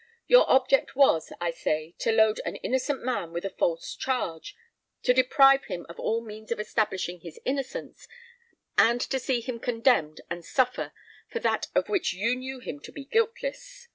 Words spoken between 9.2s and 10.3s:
him condemned